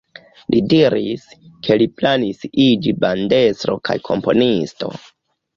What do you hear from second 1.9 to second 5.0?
planis iĝi bandestro kaj komponisto.